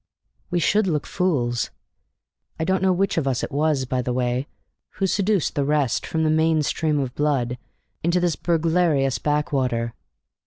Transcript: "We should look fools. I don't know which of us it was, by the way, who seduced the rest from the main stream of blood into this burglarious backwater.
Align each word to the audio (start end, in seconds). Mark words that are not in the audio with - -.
"We 0.49 0.57
should 0.59 0.87
look 0.87 1.05
fools. 1.05 1.69
I 2.59 2.63
don't 2.63 2.81
know 2.81 2.91
which 2.91 3.19
of 3.19 3.27
us 3.27 3.43
it 3.43 3.51
was, 3.51 3.85
by 3.85 4.01
the 4.01 4.11
way, 4.11 4.47
who 4.93 5.05
seduced 5.05 5.53
the 5.53 5.63
rest 5.63 6.07
from 6.07 6.23
the 6.23 6.31
main 6.31 6.63
stream 6.63 6.99
of 6.99 7.13
blood 7.13 7.59
into 8.01 8.19
this 8.19 8.35
burglarious 8.35 9.19
backwater. 9.19 9.93